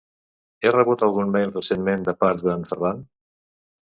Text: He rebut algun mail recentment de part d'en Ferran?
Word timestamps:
He 0.65 0.69
rebut 0.75 1.03
algun 1.09 1.29
mail 1.37 1.53
recentment 1.59 2.07
de 2.09 2.17
part 2.25 2.43
d'en 2.47 2.67
Ferran? 2.73 3.09